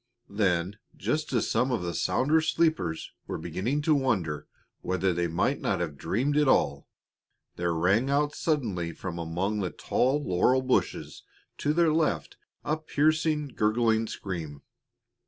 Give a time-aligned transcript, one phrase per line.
[0.31, 4.47] Then, just as some of the sounder sleepers were beginning to wonder
[4.81, 6.87] whether they might not have dreamed it all,
[7.55, 11.21] there rang out suddenly from among the tall laurel bushes
[11.59, 14.63] to their left a piercing, gurgling scream.